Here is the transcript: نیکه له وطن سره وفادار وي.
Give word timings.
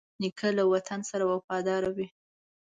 نیکه 0.21 0.49
له 0.57 0.63
وطن 0.73 0.99
سره 1.09 1.23
وفادار 1.31 1.83
وي. 1.95 2.07